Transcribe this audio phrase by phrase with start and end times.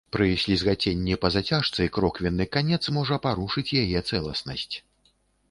[0.15, 4.75] Пры слізгаценні па зацяжцы кроквенны канец можа парушыць яе цэласнасць.